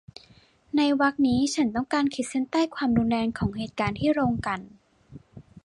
[0.75, 4.61] ในวรรคนี้ฉันต้องการขีดเส้นใต้ความรุนแรงของเหตุการณ์ที่โรงกลั่น